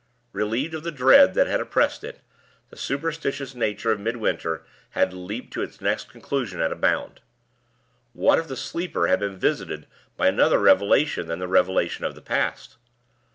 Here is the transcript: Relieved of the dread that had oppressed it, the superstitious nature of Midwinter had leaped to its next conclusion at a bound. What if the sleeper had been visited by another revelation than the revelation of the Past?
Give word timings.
Relieved 0.33 0.73
of 0.73 0.81
the 0.81 0.91
dread 0.91 1.35
that 1.35 1.45
had 1.45 1.59
oppressed 1.59 2.03
it, 2.03 2.21
the 2.71 2.75
superstitious 2.75 3.53
nature 3.53 3.91
of 3.91 3.99
Midwinter 3.99 4.65
had 4.97 5.13
leaped 5.13 5.53
to 5.53 5.61
its 5.61 5.79
next 5.79 6.09
conclusion 6.09 6.59
at 6.59 6.71
a 6.71 6.75
bound. 6.75 7.19
What 8.13 8.39
if 8.39 8.47
the 8.47 8.57
sleeper 8.57 9.05
had 9.05 9.19
been 9.19 9.37
visited 9.37 9.85
by 10.17 10.25
another 10.25 10.57
revelation 10.57 11.27
than 11.27 11.37
the 11.37 11.47
revelation 11.47 12.03
of 12.03 12.15
the 12.15 12.21
Past? 12.23 12.77